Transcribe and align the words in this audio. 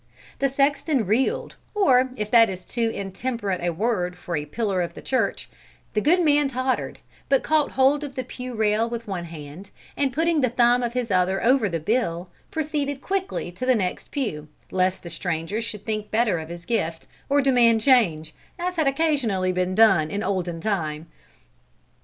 The 0.39 0.49
sexton 0.49 1.05
reeled, 1.05 1.57
or, 1.75 2.09
if 2.15 2.31
that 2.31 2.49
is 2.49 2.65
too 2.65 2.89
intemperate 2.89 3.61
a 3.63 3.69
word 3.71 4.17
for 4.17 4.35
a 4.35 4.45
pillar 4.45 4.81
of 4.81 4.95
the 4.95 5.01
church, 5.03 5.47
the 5.93 6.01
good 6.01 6.19
man 6.25 6.47
tottered, 6.47 6.97
but 7.29 7.43
caught 7.43 7.73
hold 7.73 8.03
of 8.03 8.15
the 8.15 8.23
pew 8.23 8.55
rail 8.55 8.89
with 8.89 9.05
one 9.07 9.25
hand, 9.25 9.69
and, 9.95 10.11
putting 10.11 10.41
the 10.41 10.49
thumb 10.49 10.81
of 10.81 10.93
his 10.93 11.11
other 11.11 11.43
over 11.43 11.69
the 11.69 11.79
bill, 11.79 12.29
proceeded 12.49 12.99
quickly 12.99 13.51
to 13.51 13.63
the 13.63 13.75
next 13.75 14.09
pew, 14.09 14.47
lest 14.71 15.03
the 15.03 15.09
stranger 15.11 15.61
should 15.61 15.85
think 15.85 16.09
better 16.09 16.39
of 16.39 16.49
his 16.49 16.65
gift, 16.65 17.05
or 17.29 17.39
demand 17.39 17.81
change, 17.81 18.33
as 18.57 18.77
had 18.77 18.87
occasionally 18.87 19.51
been 19.51 19.75
done 19.75 20.09
in 20.09 20.21
the 20.21 20.25
olden 20.25 20.59
time. 20.59 21.05